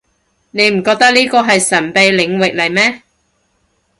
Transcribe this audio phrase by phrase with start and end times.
[0.49, 3.03] 你唔覺呢個係神秘領域嚟咩